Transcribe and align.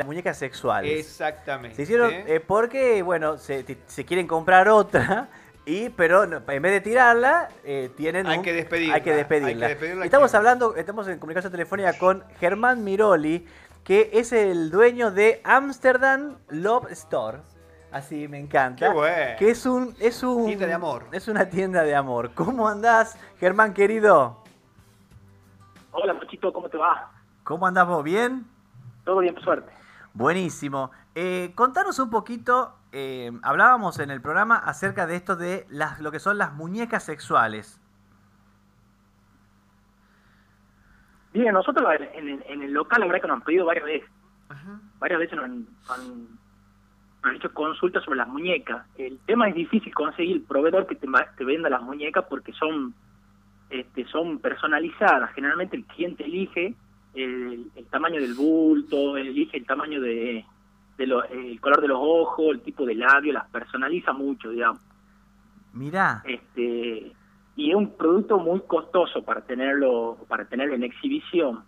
las 0.00 0.06
muñecas 0.06 0.38
sexuales. 0.38 1.06
Exactamente. 1.06 1.76
Se 1.76 1.82
hicieron 1.82 2.10
eh, 2.12 2.40
porque, 2.40 3.02
bueno, 3.02 3.38
se, 3.38 3.64
se, 3.86 4.04
quieren 4.04 4.26
comprar 4.26 4.68
otra. 4.68 5.28
Y, 5.66 5.90
pero 5.90 6.24
en 6.24 6.62
vez 6.62 6.72
de 6.72 6.80
tirarla, 6.80 7.50
eh, 7.62 7.90
tienen 7.94 8.26
hay, 8.26 8.40
que 8.40 8.52
despedirla, 8.52 8.94
hay 8.94 9.02
que 9.02 9.14
despedirla. 9.14 9.70
estamos 10.04 10.34
hablando, 10.34 10.74
estamos 10.74 11.06
en 11.06 11.18
comunicación 11.18 11.52
telefónica 11.52 11.96
con 11.98 12.24
Germán 12.40 12.82
Miroli, 12.82 13.46
que 13.84 14.10
es 14.14 14.32
el 14.32 14.70
dueño 14.70 15.10
de 15.10 15.40
Amsterdam 15.44 16.38
Love 16.48 16.90
Store. 16.92 17.38
Así 17.92 18.26
me 18.26 18.38
encanta. 18.38 18.86
Qué 18.86 18.92
bueno. 18.92 19.36
Que 19.38 19.50
es 19.50 19.66
un, 19.66 19.94
es 20.00 20.22
un 20.22 20.46
tienda 20.46 20.66
de 20.66 20.72
amor. 20.72 21.06
Es 21.12 21.28
una 21.28 21.48
tienda 21.50 21.82
de 21.82 21.94
amor. 21.94 22.32
¿Cómo 22.34 22.66
andás, 22.66 23.18
Germán 23.38 23.74
querido? 23.74 24.42
Hola, 25.92 26.14
Mochito, 26.14 26.52
¿cómo 26.52 26.68
te 26.68 26.78
va? 26.78 27.12
¿Cómo 27.44 27.66
andás 27.66 27.86
vos? 27.86 28.02
¿Bien? 28.02 28.46
Todo 29.04 29.18
bien, 29.18 29.34
por 29.34 29.44
suerte. 29.44 29.80
Buenísimo. 30.14 30.90
Eh, 31.14 31.52
contanos 31.54 31.98
un 31.98 32.10
poquito, 32.10 32.74
eh, 32.92 33.30
hablábamos 33.42 33.98
en 34.00 34.10
el 34.10 34.20
programa 34.20 34.56
acerca 34.56 35.06
de 35.06 35.16
esto 35.16 35.36
de 35.36 35.66
las, 35.68 36.00
lo 36.00 36.10
que 36.10 36.18
son 36.18 36.38
las 36.38 36.52
muñecas 36.52 37.04
sexuales. 37.04 37.80
Bien, 41.32 41.52
nosotros 41.52 41.86
en, 42.14 42.62
el 42.62 42.72
local, 42.72 43.00
la 43.00 43.06
verdad 43.06 43.22
que 43.22 43.28
nos 43.28 43.36
han 43.36 43.42
pedido 43.42 43.66
varias 43.66 43.84
veces. 43.84 44.10
Varias 44.98 45.20
veces 45.20 45.36
nos 45.36 45.44
han, 45.90 46.38
hecho 47.36 47.54
consultas 47.54 48.02
sobre 48.02 48.16
las 48.16 48.28
muñecas. 48.28 48.84
El 48.98 49.18
tema 49.20 49.48
es 49.48 49.54
difícil 49.54 49.94
conseguir 49.94 50.36
el 50.36 50.42
proveedor 50.42 50.88
que 50.88 50.96
te, 50.96 51.06
te 51.36 51.44
venda 51.44 51.70
las 51.70 51.82
muñecas 51.82 52.24
porque 52.28 52.52
son 52.52 52.94
este, 53.70 54.04
son 54.06 54.40
personalizadas. 54.40 55.32
Generalmente 55.32 55.76
el 55.76 55.84
cliente 55.84 56.24
elige 56.24 56.74
el, 57.14 57.70
tamaño 57.90 58.20
del 58.20 58.34
bulto, 58.34 59.16
elige 59.16 59.58
el 59.58 59.66
tamaño 59.66 60.00
de, 60.00 60.44
el 60.98 61.60
color 61.60 61.80
de 61.80 61.88
los 61.88 61.98
ojos, 62.00 62.46
el 62.52 62.60
tipo 62.60 62.84
de 62.84 62.94
labio, 62.94 63.32
las 63.32 63.48
personaliza 63.48 64.12
mucho, 64.12 64.50
digamos. 64.50 64.80
Mirá. 65.72 66.22
Este, 66.26 67.12
y 67.56 67.70
es 67.70 67.76
un 67.76 67.96
producto 67.96 68.38
muy 68.38 68.60
costoso 68.60 69.22
para 69.22 69.42
tenerlo 69.42 70.18
para 70.28 70.44
tenerlo 70.44 70.74
en 70.74 70.82
exhibición. 70.82 71.64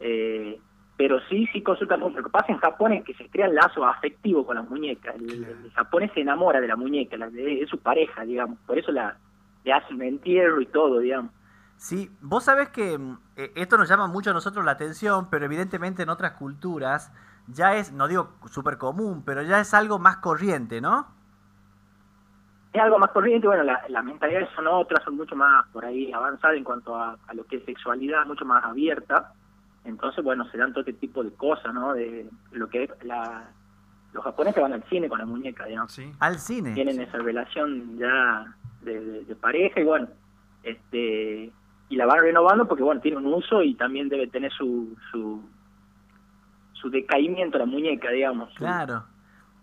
Eh, 0.00 0.58
pero 0.96 1.20
sí, 1.28 1.48
sí 1.52 1.62
consultamos. 1.62 2.14
Lo 2.14 2.22
que 2.22 2.30
pasa 2.30 2.52
en 2.52 2.58
Japón 2.58 2.92
es 2.92 3.04
que 3.04 3.14
se 3.14 3.28
crean 3.28 3.54
lazos 3.54 3.84
afectivos 3.84 4.46
con 4.46 4.56
las 4.56 4.68
muñecas. 4.68 5.14
El, 5.16 5.70
japonés 5.74 6.12
se 6.14 6.20
enamora 6.20 6.60
de 6.60 6.68
la 6.68 6.76
muñeca, 6.76 7.16
de, 7.28 7.66
su 7.68 7.78
pareja, 7.78 8.24
digamos. 8.24 8.58
Por 8.66 8.78
eso 8.78 8.92
la, 8.92 9.16
le 9.64 9.72
hacen 9.72 9.96
un 9.96 10.02
entierro 10.02 10.60
y 10.60 10.66
todo, 10.66 11.00
digamos. 11.00 11.32
Sí, 11.82 12.12
vos 12.20 12.44
sabés 12.44 12.68
que 12.68 12.96
mm, 12.96 13.18
eh, 13.34 13.52
esto 13.56 13.76
nos 13.76 13.88
llama 13.88 14.06
mucho 14.06 14.30
a 14.30 14.32
nosotros 14.32 14.64
la 14.64 14.70
atención, 14.70 15.28
pero 15.28 15.46
evidentemente 15.46 16.04
en 16.04 16.10
otras 16.10 16.34
culturas 16.34 17.12
ya 17.48 17.74
es, 17.74 17.90
no 17.90 18.06
digo 18.06 18.36
súper 18.48 18.78
común, 18.78 19.24
pero 19.26 19.42
ya 19.42 19.58
es 19.58 19.74
algo 19.74 19.98
más 19.98 20.18
corriente, 20.18 20.80
¿no? 20.80 21.08
Es 22.72 22.80
algo 22.80 23.00
más 23.00 23.10
corriente, 23.10 23.48
bueno, 23.48 23.64
las 23.64 23.90
la 23.90 24.00
mentalidades 24.00 24.48
son 24.54 24.68
otras, 24.68 25.02
son 25.02 25.16
mucho 25.16 25.34
más 25.34 25.66
por 25.72 25.84
ahí 25.84 26.12
avanzadas 26.12 26.56
en 26.56 26.62
cuanto 26.62 26.94
a, 26.94 27.18
lo 27.34 27.44
que 27.46 27.56
es 27.56 27.64
sexualidad, 27.64 28.26
mucho 28.26 28.44
más 28.44 28.64
abierta. 28.64 29.32
Entonces, 29.84 30.22
bueno, 30.22 30.48
se 30.52 30.58
dan 30.58 30.70
todo 30.70 30.82
este 30.82 30.92
tipo 30.92 31.24
de 31.24 31.34
cosas, 31.34 31.74
¿no? 31.74 31.94
De 31.94 32.30
lo 32.52 32.68
que 32.68 32.84
es 32.84 32.90
la, 33.02 33.50
los 34.12 34.22
japoneses 34.22 34.62
van 34.62 34.72
al 34.72 34.84
cine 34.84 35.08
con 35.08 35.18
la 35.18 35.26
muñeca, 35.26 35.64
digamos. 35.64 35.90
Sí. 35.90 36.12
Al 36.20 36.38
cine. 36.38 36.74
Tienen 36.74 37.00
esa 37.00 37.18
relación 37.18 37.98
ya 37.98 38.54
de, 38.82 39.36
pareja 39.40 39.80
y 39.80 39.84
bueno, 39.84 40.06
este 40.62 41.52
y 41.92 41.96
la 41.96 42.06
van 42.06 42.20
renovando 42.20 42.66
porque 42.66 42.82
bueno, 42.82 43.02
tiene 43.02 43.18
un 43.18 43.26
uso 43.26 43.62
y 43.62 43.74
también 43.74 44.08
debe 44.08 44.26
tener 44.26 44.50
su 44.50 44.96
su, 45.10 45.42
su 46.72 46.88
decaimiento 46.88 47.58
la 47.58 47.66
muñeca, 47.66 48.08
digamos. 48.10 48.48
Claro. 48.54 49.04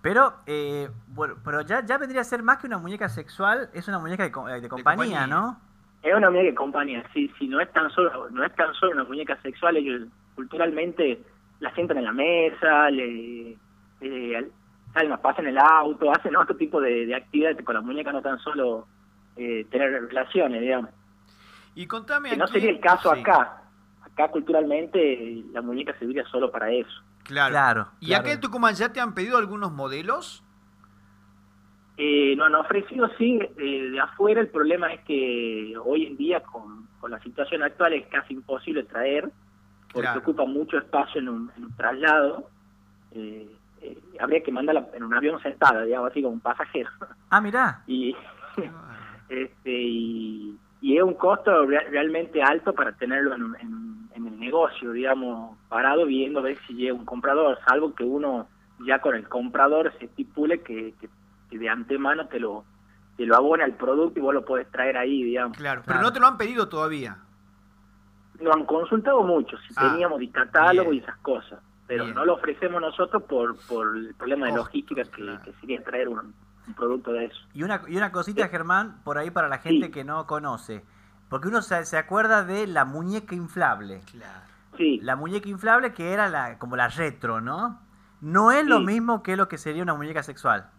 Pero, 0.04 0.36
eh, 0.46 0.88
bueno, 1.08 1.38
pero 1.44 1.62
ya, 1.62 1.84
ya 1.84 1.98
vendría 1.98 2.22
a 2.22 2.24
ser 2.24 2.44
más 2.44 2.60
que 2.60 2.68
una 2.68 2.78
muñeca 2.78 3.10
sexual, 3.10 3.72
es 3.74 3.88
una 3.88 3.98
muñeca 3.98 4.30
de, 4.30 4.62
de, 4.62 4.70
compañía, 4.70 5.26
¿no? 5.26 5.60
Es 6.04 6.14
una 6.16 6.30
muñeca 6.30 6.50
de 6.50 6.56
compañía, 6.56 7.04
sí, 7.16 7.32
sí, 7.40 7.48
no 7.48 7.60
es 7.60 7.74
tan 7.74 7.90
solo, 7.90 8.30
no 8.30 8.44
es 8.46 8.54
tan 8.54 8.72
solo 8.76 8.92
una 8.92 9.06
muñeca 9.06 9.36
sexual, 9.42 9.78
ellos 9.78 10.08
culturalmente 10.36 11.20
la 11.60 11.74
sientan 11.74 11.98
en 11.98 12.06
la 12.06 12.14
mesa, 12.14 12.92
le, 12.92 13.58
le 14.02 14.52
salen 14.94 15.12
a 15.12 15.20
en 15.40 15.48
el 15.48 15.58
auto, 15.58 16.12
hacen 16.12 16.36
otro 16.36 16.56
tipo 16.56 16.80
de, 16.80 17.08
de 17.08 17.16
actividades 17.16 17.66
con 17.66 17.74
la 17.74 17.82
muñeca, 17.82 18.12
no 18.12 18.22
tan 18.22 18.38
solo 18.38 18.88
eh, 19.36 19.66
tener 19.72 19.92
relaciones, 20.08 20.62
digamos. 20.62 20.92
Y 21.76 21.88
contame. 21.88 22.30
Que 22.30 22.38
no 22.38 22.48
sería 22.48 22.72
el 22.72 22.80
caso 22.80 23.12
acá. 23.12 23.64
Acá 24.02 24.30
culturalmente 24.30 25.44
la 25.52 25.62
muñeca 25.62 25.98
serviría 25.98 26.26
solo 26.26 26.52
para 26.52 26.72
eso. 26.72 27.02
Claro. 27.24 27.52
claro 27.52 27.88
¿Y 28.00 28.14
acá 28.14 28.32
en 28.32 28.40
Tucumán 28.40 28.74
ya 28.76 28.92
te 28.92 29.00
han 29.00 29.14
pedido 29.14 29.38
algunos 29.38 29.72
modelos? 29.72 30.44
Eh, 32.02 32.34
no 32.38 32.46
han 32.46 32.56
ofrecido, 32.56 33.10
sí, 33.18 33.40
eh, 33.58 33.90
de 33.92 34.00
afuera. 34.00 34.40
El 34.40 34.48
problema 34.48 34.92
es 34.94 35.02
que 35.02 35.76
hoy 35.84 36.06
en 36.06 36.16
día, 36.16 36.42
con, 36.42 36.88
con 37.00 37.12
la 37.12 37.20
situación 37.20 37.62
actual, 37.62 37.94
es 37.94 38.08
casi 38.08 38.34
imposible 38.34 38.84
traer, 38.84 39.30
porque 39.92 40.18
ocupa 40.18 40.46
mucho 40.46 40.78
espacio 40.78 41.20
en 41.20 41.30
un, 41.30 41.52
traslado. 41.76 42.50
Eh, 43.12 43.54
eh, 43.82 43.98
habría 44.20 44.42
que 44.42 44.52
mandarla 44.52 44.88
en 44.94 45.04
un 45.04 45.14
avión 45.14 45.42
sentada, 45.42 45.84
digamos 45.84 46.12
así, 46.12 46.22
como 46.22 46.36
un 46.36 46.40
pasajero. 46.40 46.90
Ah, 47.30 47.42
mira. 47.42 47.84
Y, 47.86 48.16
este, 49.30 49.72
y, 49.72 50.58
es 50.82 51.04
un 51.04 51.14
costo 51.14 51.66
realmente 51.66 52.42
alto 52.42 52.74
para 52.74 52.94
tenerlo 52.94 53.36
en, 53.36 54.10
el 54.14 54.40
negocio, 54.40 54.92
digamos, 54.92 55.58
parado 55.68 56.06
viendo 56.06 56.40
a 56.40 56.44
ver 56.44 56.58
si 56.66 56.74
llega 56.74 56.94
un 56.94 57.06
comprador, 57.06 57.58
salvo 57.68 57.94
que 57.94 58.04
uno 58.04 58.48
ya 58.86 59.00
con 59.00 59.16
el 59.16 59.28
comprador 59.28 59.94
se 60.00 60.06
estipule 60.06 60.62
que, 60.62 60.94
de 61.52 61.70
antemano 61.70 62.28
te 62.28 62.40
lo 62.40 62.64
te 63.18 63.26
lo 63.26 63.36
abona 63.36 63.66
el 63.66 63.74
producto 63.74 64.18
y 64.18 64.22
vos 64.22 64.34
lo 64.34 64.46
podés 64.46 64.72
traer 64.72 64.96
ahí, 64.98 65.24
digamos. 65.24 65.58
Claro, 65.58 65.82
pero 65.86 66.02
no 66.02 66.14
te 66.14 66.22
lo 66.22 66.28
han 66.28 66.38
pedido 66.38 66.70
todavía. 66.70 67.18
Lo 68.40 68.54
han 68.54 68.66
consultado 68.66 69.24
mucho, 69.24 69.58
si 69.58 69.74
ah, 69.76 69.90
teníamos 69.92 70.20
de 70.20 70.32
catálogo 70.32 70.94
y 70.94 71.00
esas 71.00 71.18
cosas, 71.18 71.60
pero 71.86 72.08
no 72.08 72.24
lo 72.24 72.36
ofrecemos 72.36 72.80
nosotros 72.80 73.24
por, 73.24 73.58
por 73.68 73.98
el 73.98 74.16
problema 74.16 74.46
de 74.46 74.54
logística 74.54 75.04
que, 75.04 75.38
que 75.44 75.52
sería 75.60 75.84
traer 75.84 76.08
un, 76.08 76.34
producto 76.74 77.12
de 77.14 77.26
eso. 77.26 77.40
Y 77.54 77.64
una, 77.64 77.82
y 77.88 77.98
una 77.98 78.12
cosita, 78.12 78.48
Germán, 78.48 79.02
por 79.04 79.18
ahí 79.18 79.32
para 79.32 79.48
la 79.48 79.60
gente 79.60 79.92
que 79.92 80.04
no 80.04 80.26
conoce. 80.28 80.84
Porque 81.30 81.48
uno 81.48 81.62
se, 81.62 81.86
se, 81.86 81.98
acuerda 81.98 82.44
de 82.44 82.68
la 82.68 82.86
muñeca 82.86 83.36
inflable. 83.36 84.02
Claro. 84.12 84.42
Sí. 84.78 85.00
La 85.02 85.16
muñeca 85.16 85.50
inflable 85.50 85.94
que 85.94 86.14
era 86.14 86.30
la, 86.30 86.58
como 86.58 86.76
la 86.76 86.88
retro, 86.88 87.42
¿no? 87.42 87.80
No 88.22 88.52
es 88.52 88.66
lo 88.66 88.80
mismo 88.80 89.24
que 89.24 89.38
lo 89.38 89.48
que 89.48 89.58
sería 89.58 89.84
una 89.84 89.94
muñeca 89.94 90.24
sexual. 90.24 90.70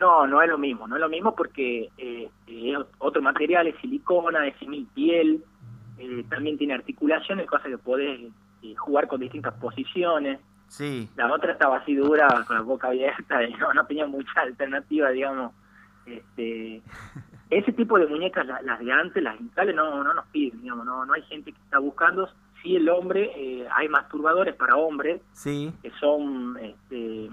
No, 0.00 0.26
no 0.26 0.42
es 0.42 0.48
lo 0.48 0.58
mismo, 0.58 0.88
no 0.88 0.96
es 0.96 1.00
lo 1.00 1.08
mismo 1.08 1.34
porque 1.34 1.90
eh, 1.96 2.28
es 2.46 2.76
otro 2.98 3.22
material, 3.22 3.66
es 3.68 3.76
silicona, 3.80 4.46
es 4.46 4.56
simil 4.58 4.88
piel, 4.92 5.44
eh, 5.98 6.24
también 6.28 6.58
tiene 6.58 6.74
articulaciones, 6.74 7.46
cosas 7.46 7.68
que 7.68 7.78
podés 7.78 8.20
eh, 8.62 8.74
jugar 8.74 9.06
con 9.06 9.20
distintas 9.20 9.54
posiciones. 9.54 10.40
Sí. 10.68 11.08
La 11.16 11.32
otra 11.32 11.52
estaba 11.52 11.78
así 11.78 11.94
dura, 11.94 12.28
con 12.46 12.56
la 12.56 12.62
boca 12.62 12.88
abierta, 12.88 13.42
y 13.48 13.54
no, 13.54 13.86
tenía 13.86 14.06
mucha 14.06 14.40
alternativa, 14.40 15.10
digamos. 15.10 15.52
Este, 16.06 16.82
ese 17.50 17.72
tipo 17.72 17.98
de 17.98 18.06
muñecas, 18.06 18.46
las, 18.46 18.78
de 18.80 18.92
antes, 18.92 19.22
las 19.22 19.40
instales, 19.40 19.74
no, 19.74 20.02
no 20.02 20.14
nos 20.14 20.26
piden, 20.26 20.60
digamos, 20.62 20.84
no, 20.84 21.04
no 21.04 21.12
hay 21.12 21.22
gente 21.22 21.52
que 21.52 21.60
está 21.60 21.78
buscando. 21.78 22.28
Sí, 22.62 22.76
el 22.76 22.88
hombre, 22.88 23.30
eh, 23.36 23.68
hay 23.74 23.88
masturbadores 23.88 24.54
para 24.54 24.76
hombres, 24.76 25.20
sí. 25.32 25.72
que 25.82 25.90
son 26.00 26.58
este, 26.60 27.30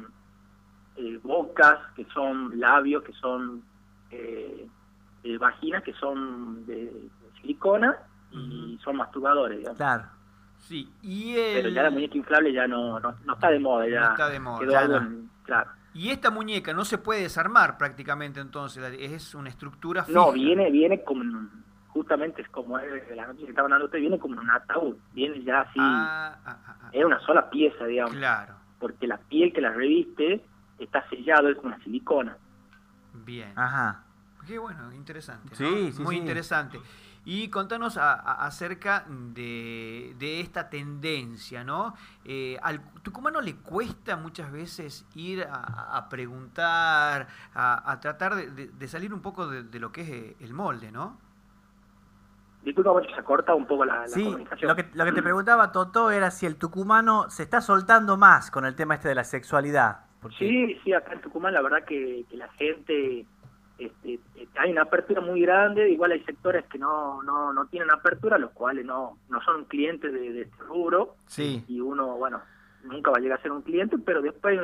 eh, 0.98 1.20
bocas, 1.24 1.80
que 1.96 2.06
son 2.14 2.60
labios, 2.60 3.04
que 3.04 3.14
son 3.14 3.64
eh, 4.12 4.68
vaginas, 5.40 5.84
que 5.84 5.94
son 5.94 6.66
de, 6.66 6.92
silicona 7.40 7.98
y 8.32 8.78
son 8.84 8.98
masturbadores, 8.98 9.58
digamos. 9.58 9.78
Claro. 9.78 10.04
Sí, 10.62 10.90
y 11.02 11.36
Pero 11.36 11.70
ya 11.70 11.84
la 11.84 11.90
muñeca 11.90 12.18
inflable 12.18 12.54
ya 12.54 12.68
no, 12.68 13.00
no, 13.00 13.34
está 13.34 13.50
de 13.50 13.60
moda, 13.60 13.88
ya 13.88 14.00
no 14.00 14.10
está 14.12 14.30
de 14.30 14.40
moda. 14.40 15.08
claro. 15.44 15.72
Y 15.94 16.10
esta 16.10 16.32
muñeca 16.32 16.74
no 16.74 16.86
se 16.86 16.98
puede 16.98 17.22
desarmar 17.24 17.78
prácticamente 17.78 18.40
entonces, 18.40 18.82
es 18.98 19.36
una 19.36 19.50
estructura 19.50 20.04
fija. 20.06 20.18
No, 20.18 20.32
viene, 20.32 20.72
viene 20.72 21.04
como, 21.04 21.50
justamente 21.90 22.42
es 22.42 22.50
como 22.50 22.78
la 22.78 23.28
noticia 23.28 23.46
que 23.46 23.52
estaban 23.52 23.72
dando 23.72 23.86
usted, 23.86 24.00
viene 24.00 24.18
como 24.18 24.40
un 24.40 24.50
ataúd, 24.50 24.96
viene 25.14 25.44
ya 25.44 25.62
así, 25.62 25.80
ah, 25.82 26.38
ah, 26.46 26.58
ah, 26.66 26.90
es 26.94 27.04
una 27.04 27.20
sola 27.22 27.50
pieza, 27.50 27.86
digamos. 27.86 28.16
Claro. 28.16 28.56
Porque 28.80 29.06
la 29.06 29.18
piel 29.18 29.52
que 29.52 29.60
la 29.60 29.72
reviste 29.72 30.46
está 30.80 31.08
sellado, 31.10 31.50
es 31.50 31.58
una 31.58 31.78
silicona. 31.84 32.38
Bien. 33.14 33.52
Ajá. 33.56 34.06
Qué 34.48 34.58
bueno, 34.58 34.92
interesante. 34.94 35.56
Sí, 35.56 35.92
sí, 35.92 36.02
Muy 36.02 36.18
interesante. 36.18 36.80
Y 37.24 37.50
contanos 37.50 37.98
acerca 37.98 39.06
de, 39.08 40.40
esta 40.42 40.70
tendencia, 40.70 41.64
¿no? 41.64 41.94
Eh, 42.26 42.58
al 42.64 42.82
tucumano 43.04 43.42
le 43.42 43.56
cuesta 43.58 44.18
muchas 44.18 44.52
veces 44.52 45.08
ir 45.14 45.46
a, 45.48 46.08
preguntar, 46.10 47.28
a, 47.54 48.00
tratar 48.02 48.36
de, 48.36 48.88
salir 48.88 49.14
un 49.14 49.22
poco 49.22 49.48
de, 49.48 49.80
lo 49.80 49.92
que 49.92 50.02
es 50.02 50.10
eh, 50.10 50.36
el 50.40 50.54
molde, 50.54 50.92
¿no? 50.92 51.20
Disculpa, 52.64 52.92
se 53.02 53.20
ha 53.20 53.24
cortado 53.24 53.58
un 53.58 53.66
poco 53.66 53.86
la, 53.86 54.08
sí, 54.08 54.24
comunicación. 54.24 54.70
Lo 54.70 54.76
que, 54.76 54.88
lo 54.94 55.06
que 55.06 55.12
te 55.12 55.24
preguntaba, 55.24 55.72
Toto, 55.72 56.12
era 56.12 56.30
si 56.30 56.46
el 56.46 56.58
tucumano 56.58 57.30
se 57.30 57.44
está 57.44 57.62
soltando 57.62 58.18
más 58.18 58.52
con 58.52 58.66
el 58.66 58.76
tema 58.76 58.96
este 58.96 59.10
de 59.10 59.16
la 59.16 59.24
sexualidad. 59.24 60.12
Sí, 60.38 60.80
sí, 60.84 60.94
acá 60.94 61.14
en 61.14 61.22
Tucumán 61.22 61.54
la 61.54 61.62
verdad 61.62 61.84
que, 61.84 62.26
la 62.32 62.48
gente, 62.50 63.26
este, 63.86 64.20
hay 64.58 64.72
una 64.72 64.84
apertura 64.84 65.22
muy 65.22 65.42
grande, 65.42 65.90
igual 65.90 66.12
hay 66.12 66.24
sectores 66.24 66.66
que 66.66 66.78
no, 66.78 67.24
no, 67.24 67.52
no 67.52 67.66
tienen 67.68 67.92
apertura, 67.92 68.38
los 68.38 68.52
cuales 68.52 68.86
no, 68.86 69.18
no 69.30 69.42
son 69.42 69.66
clientes 69.66 70.14
de, 70.14 70.42
este 70.42 70.64
rubro. 70.64 71.16
Sí. 71.28 71.64
Y 71.68 71.82
uno, 71.82 72.18
bueno, 72.18 72.42
nunca 72.84 73.12
va 73.12 73.18
a 73.18 73.20
llegar 73.20 73.40
a 73.40 73.42
ser 73.42 73.52
un 73.52 73.62
cliente, 73.62 73.98
pero 73.98 74.22
después 74.22 74.60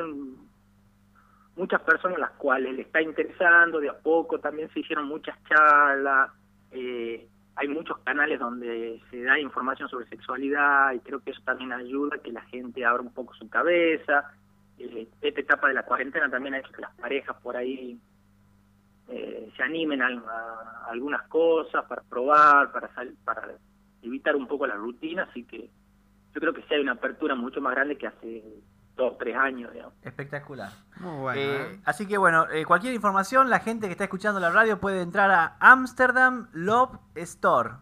muchas 1.56 1.80
personas 1.82 2.18
las 2.18 2.30
cuales 2.32 2.74
le 2.74 2.82
está 2.82 3.02
interesando, 3.02 3.80
de 3.80 3.88
a 3.88 3.98
poco 3.98 4.38
también 4.38 4.70
se 4.72 4.80
hicieron 4.80 5.06
muchas 5.06 5.36
charlas, 5.44 6.30
eh, 6.70 7.26
hay 7.56 7.68
muchos 7.68 7.98
canales 7.98 8.38
donde 8.38 9.02
se 9.10 9.22
da 9.24 9.38
información 9.38 9.88
sobre 9.88 10.06
sexualidad 10.06 10.92
y 10.92 11.00
creo 11.00 11.20
que 11.20 11.32
eso 11.32 11.40
también 11.44 11.72
ayuda 11.72 12.16
a 12.16 12.22
que 12.22 12.30
la 12.30 12.42
gente 12.42 12.84
abra 12.84 13.02
un 13.02 13.12
poco 13.12 13.34
su 13.34 13.48
cabeza. 13.50 14.32
Eh, 14.78 15.08
esta 15.20 15.40
etapa 15.40 15.66
de 15.66 15.74
la 15.74 15.82
cuarentena 15.82 16.30
también 16.30 16.54
ha 16.54 16.60
hecho 16.60 16.70
que 16.70 16.82
las 16.82 16.94
parejas 16.94 17.36
por 17.42 17.56
ahí 17.56 17.98
eh, 19.08 19.50
se 19.56 19.62
animen 19.62 20.02
a, 20.02 20.86
algunas 20.88 21.26
cosas 21.28 21.84
para 21.86 22.02
probar, 22.02 22.72
para, 22.72 22.90
para 23.24 23.48
evitar 24.02 24.36
un 24.36 24.46
poco 24.46 24.66
la 24.66 24.74
rutina, 24.74 25.22
así 25.24 25.44
que 25.44 25.70
yo 26.34 26.40
creo 26.40 26.52
que 26.52 26.62
sí 26.62 26.74
hay 26.74 26.80
una 26.80 26.92
apertura 26.92 27.34
mucho 27.34 27.60
más 27.60 27.74
grande 27.74 27.96
que 27.96 28.06
hace 28.06 28.44
dos, 28.96 29.16
tres 29.18 29.36
años. 29.36 29.70
Espectacular. 30.02 30.70
Muy 30.96 31.20
bueno. 31.20 31.40
Eh, 31.40 31.72
¿eh? 31.72 31.80
Así 31.84 32.06
que 32.06 32.18
bueno, 32.18 32.46
eh, 32.50 32.66
cualquier 32.66 32.92
información, 32.92 33.48
la 33.48 33.60
gente 33.60 33.86
que 33.86 33.92
está 33.92 34.04
escuchando 34.04 34.40
la 34.40 34.50
radio 34.50 34.78
puede 34.78 35.00
entrar 35.00 35.30
a 35.30 35.56
Amsterdam 35.60 36.48
Love 36.52 36.98
Store. 37.14 37.76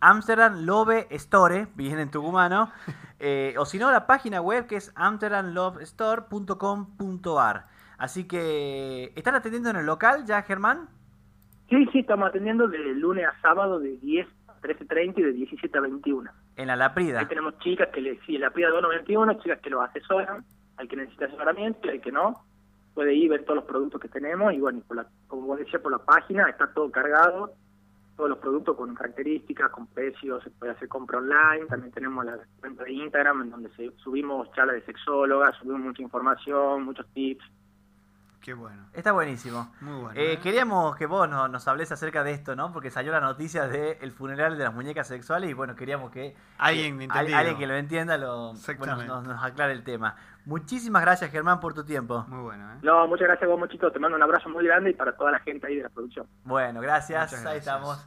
Amsterdam 0.00 0.66
Love 0.66 1.06
Store, 1.10 1.66
bien 1.74 1.98
en 1.98 2.10
tucumano. 2.10 2.70
o 3.58 3.66
si 3.66 3.78
no, 3.78 3.90
la 3.90 4.06
página 4.06 4.40
web 4.40 4.66
que 4.66 4.76
es 4.76 4.92
amsterdamlovestore.com.ar. 4.94 7.79
Así 8.00 8.26
que, 8.26 9.12
¿están 9.14 9.34
atendiendo 9.34 9.68
en 9.68 9.76
el 9.76 9.84
local 9.84 10.24
ya, 10.24 10.40
Germán? 10.40 10.88
Sí, 11.68 11.84
sí, 11.92 11.98
estamos 11.98 12.30
atendiendo 12.30 12.66
de 12.66 12.78
lunes 12.94 13.26
a 13.26 13.38
sábado 13.42 13.78
de 13.78 13.98
10 13.98 14.26
a 14.48 14.58
13.30 14.58 15.18
y 15.18 15.22
de 15.22 15.32
17 15.32 15.76
a 15.76 15.82
21. 15.82 16.30
En 16.56 16.68
la 16.68 16.76
Laprida. 16.76 17.20
Ahí 17.20 17.26
tenemos 17.26 17.58
chicas 17.58 17.90
que 17.92 18.00
le, 18.00 18.18
sí, 18.24 18.38
la 18.38 18.48
Prida 18.52 18.70
291, 18.70 19.34
chicas 19.42 19.60
que 19.60 19.68
lo 19.68 19.82
asesoran, 19.82 20.46
al 20.78 20.88
que 20.88 20.96
necesita 20.96 21.26
asesoramiento 21.26 21.88
y 21.88 21.90
al 21.90 22.00
que 22.00 22.10
no, 22.10 22.42
puede 22.94 23.14
ir 23.14 23.28
ver 23.28 23.44
todos 23.44 23.56
los 23.56 23.64
productos 23.66 24.00
que 24.00 24.08
tenemos 24.08 24.54
y 24.54 24.60
bueno, 24.60 24.80
como 25.28 25.54
decía, 25.58 25.78
por 25.82 25.92
la 25.92 25.98
página 25.98 26.48
está 26.48 26.72
todo 26.72 26.90
cargado, 26.90 27.52
todos 28.16 28.30
los 28.30 28.38
productos 28.38 28.78
con 28.78 28.94
características, 28.94 29.70
con 29.72 29.86
precios, 29.88 30.42
se 30.42 30.48
puede 30.48 30.72
hacer 30.72 30.88
compra 30.88 31.18
online, 31.18 31.66
también 31.68 31.92
tenemos 31.92 32.24
la 32.24 32.38
cuenta 32.60 32.82
de 32.84 32.92
Instagram 32.94 33.42
en 33.42 33.50
donde 33.50 33.68
se, 33.76 33.90
subimos 33.98 34.50
charlas 34.52 34.76
de 34.76 34.86
sexólogas, 34.86 35.54
subimos 35.58 35.82
mucha 35.82 36.00
información, 36.00 36.84
muchos 36.84 37.06
tips, 37.12 37.44
Qué 38.40 38.54
bueno. 38.54 38.86
Está 38.94 39.12
buenísimo. 39.12 39.70
Muy 39.82 40.00
bueno. 40.00 40.18
Eh, 40.18 40.32
¿eh? 40.32 40.38
Queríamos 40.38 40.96
que 40.96 41.04
vos 41.04 41.28
nos, 41.28 41.50
nos 41.50 41.68
hables 41.68 41.92
acerca 41.92 42.24
de 42.24 42.32
esto, 42.32 42.56
¿no? 42.56 42.72
Porque 42.72 42.90
salió 42.90 43.12
la 43.12 43.20
noticia 43.20 43.68
del 43.68 44.12
funeral 44.12 44.56
de 44.56 44.64
las 44.64 44.72
muñecas 44.72 45.08
sexuales 45.08 45.50
y 45.50 45.52
bueno, 45.52 45.74
queríamos 45.74 46.10
que 46.10 46.34
alguien, 46.56 47.10
alguien 47.10 47.58
que 47.58 47.66
lo 47.66 47.74
entienda 47.74 48.16
lo, 48.16 48.54
nos, 48.54 49.24
nos, 49.26 49.44
aclare 49.44 49.72
el 49.72 49.84
tema. 49.84 50.16
Muchísimas 50.46 51.02
gracias, 51.02 51.30
Germán, 51.30 51.60
por 51.60 51.74
tu 51.74 51.84
tiempo. 51.84 52.24
Muy 52.28 52.42
bueno. 52.42 52.72
¿eh? 52.72 52.76
No, 52.82 53.06
muchas 53.06 53.28
gracias 53.28 53.46
a 53.46 53.50
vos, 53.50 53.58
muchachos. 53.58 53.92
Te 53.92 53.98
mando 53.98 54.16
un 54.16 54.22
abrazo 54.22 54.48
muy 54.48 54.64
grande 54.64 54.90
y 54.90 54.94
para 54.94 55.14
toda 55.14 55.32
la 55.32 55.40
gente 55.40 55.66
ahí 55.66 55.76
de 55.76 55.82
la 55.82 55.90
producción. 55.90 56.26
Bueno, 56.44 56.80
gracias. 56.80 57.44
Ahí 57.44 57.58
estamos. 57.58 58.06